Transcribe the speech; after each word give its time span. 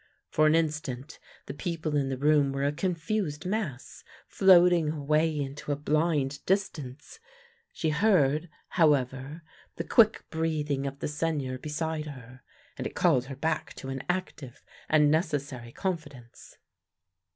For 0.31 0.47
an 0.47 0.55
instant 0.55 1.19
the 1.45 1.53
people 1.53 1.95
in 1.95 2.09
the 2.09 2.17
room 2.17 2.51
were 2.51 2.65
a 2.65 2.71
confused 2.71 3.45
mass, 3.45 4.03
floating 4.27 4.89
away 4.89 5.37
into 5.39 5.71
a 5.71 5.75
blind 5.75 6.43
distance. 6.47 7.19
She 7.71 7.91
heard, 7.91 8.49
how 8.69 8.93
ever, 8.93 9.43
the 9.75 9.83
quick 9.83 10.23
breathing 10.31 10.87
of 10.87 11.01
the 11.01 11.07
Seigneur 11.07 11.59
beside 11.59 12.07
her, 12.07 12.41
and 12.79 12.87
it 12.87 12.95
called 12.95 13.25
her 13.25 13.35
back 13.35 13.75
to 13.75 13.89
an 13.89 14.01
active 14.09 14.63
and 14.89 15.11
necessary 15.11 15.71
con 15.71 15.97
fidence. 15.99 16.57